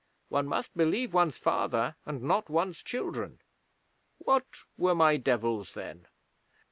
One 0.29 0.47
must 0.47 0.75
believe 0.75 1.13
one's 1.13 1.37
father, 1.37 1.95
and 2.07 2.23
not 2.23 2.49
one's 2.49 2.79
children. 2.81 3.39
What 4.17 4.47
were 4.75 4.95
my 4.95 5.17
Devils, 5.17 5.75
then?' 5.75 6.07